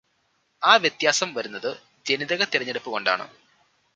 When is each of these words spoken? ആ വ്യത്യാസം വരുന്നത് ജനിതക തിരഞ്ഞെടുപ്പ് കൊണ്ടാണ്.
ആ 0.61 0.75
വ്യത്യാസം 0.75 1.33
വരുന്നത് 1.33 1.69
ജനിതക 2.05 2.43
തിരഞ്ഞെടുപ്പ് 2.43 2.89
കൊണ്ടാണ്. 2.89 3.27